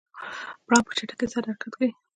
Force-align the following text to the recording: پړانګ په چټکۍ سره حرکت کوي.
پړانګ 0.65 0.83
په 0.87 0.93
چټکۍ 0.97 1.27
سره 1.33 1.47
حرکت 1.49 1.69
کوي. 1.73 1.89